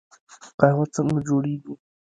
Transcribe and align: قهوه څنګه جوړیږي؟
قهوه 0.59 0.85
څنګه 0.95 1.19
جوړیږي؟ 1.27 1.73